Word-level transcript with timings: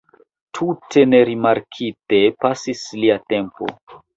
Tute 0.59 1.03
nerimarkite 1.11 2.23
pasis 2.47 2.85
lia 3.03 3.23
tempo. 3.37 3.71